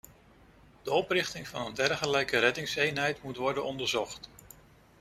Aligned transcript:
De 0.83 0.91
oprichting 0.91 1.47
van 1.47 1.65
een 1.65 1.73
dergelijke 1.73 2.39
reddingseenheid 2.39 3.23
moet 3.23 3.37
worden 3.37 3.63
onderzocht. 3.63 4.29